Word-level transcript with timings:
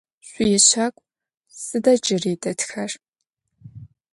Шъуищагу 0.27 1.01
сыда 1.63 1.93
джыри 2.01 2.33
дэтхэр? 2.41 2.91